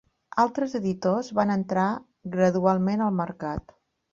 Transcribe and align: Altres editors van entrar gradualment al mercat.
Altres 0.43 0.71
editors 0.79 1.29
van 1.41 1.53
entrar 1.57 1.85
gradualment 2.37 3.05
al 3.09 3.17
mercat. 3.23 3.79